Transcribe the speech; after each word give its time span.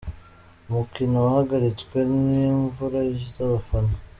Umukino 0.67 1.15
wahagaritswe 1.25 1.97
n’imvururu 2.25 3.13
z’abafana 3.35 3.93